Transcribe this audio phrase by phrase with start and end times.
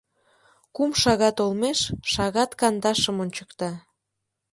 [0.75, 1.79] Кум шагат олмеш,
[2.13, 3.71] шагат кандашым ончыкта.